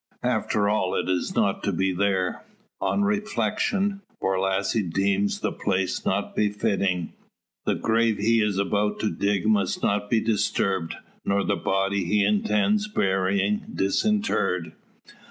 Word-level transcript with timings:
After 0.25 0.67
all 0.67 0.95
it 0.95 1.07
is 1.07 1.35
not 1.35 1.61
to 1.61 1.71
be 1.71 1.93
there. 1.93 2.41
On 2.81 3.03
reflection, 3.03 4.01
Borlasse 4.19 4.81
deems 4.91 5.41
the 5.41 5.51
place 5.51 6.03
not 6.07 6.35
befitting. 6.35 7.13
The 7.67 7.75
grave 7.75 8.17
he 8.17 8.41
is 8.41 8.57
about 8.57 8.99
to 9.01 9.11
dig 9.11 9.45
must 9.45 9.83
not 9.83 10.09
be 10.09 10.19
disturbed, 10.19 10.95
nor 11.23 11.43
the 11.43 11.55
body 11.55 12.03
he 12.03 12.23
intends 12.25 12.87
burying 12.87 13.63
disinterred. 13.71 14.73